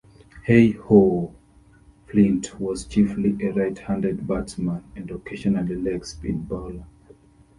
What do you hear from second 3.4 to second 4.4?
a right-handed